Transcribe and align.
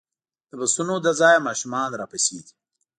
د 0.49 0.51
بسونو 0.59 0.95
له 1.05 1.11
ځایه 1.19 1.45
ماشومان 1.47 1.89
راپسې 2.01 2.37
دي. 2.45 2.53